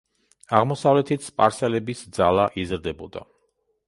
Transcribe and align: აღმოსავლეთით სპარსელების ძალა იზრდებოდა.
აღმოსავლეთით 0.59 1.27
სპარსელების 1.27 2.01
ძალა 2.19 2.47
იზრდებოდა. 2.63 3.23